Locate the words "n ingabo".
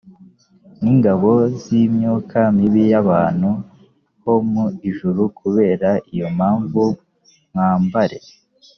0.81-1.31